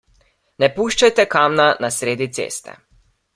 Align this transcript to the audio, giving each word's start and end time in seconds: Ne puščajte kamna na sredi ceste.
Ne 0.63 0.69
puščajte 0.77 1.25
kamna 1.35 1.67
na 1.87 1.93
sredi 1.99 2.29
ceste. 2.39 2.75